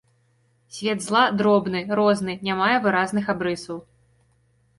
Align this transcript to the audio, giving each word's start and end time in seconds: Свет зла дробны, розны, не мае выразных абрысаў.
Свет 0.77 1.03
зла 1.07 1.21
дробны, 1.41 1.81
розны, 1.99 2.33
не 2.49 2.53
мае 2.63 2.73
выразных 2.87 3.25
абрысаў. 3.37 3.77